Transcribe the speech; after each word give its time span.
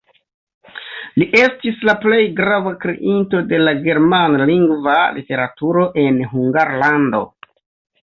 Li 1.23 1.27
estis 1.41 1.83
la 1.89 1.95
plej 2.05 2.21
grava 2.41 2.73
kreinto 2.87 3.43
de 3.53 3.61
la 3.67 3.77
germanlingva 3.85 4.99
literaturo 5.21 5.89
en 6.09 6.23
Hungarlando. 6.37 7.27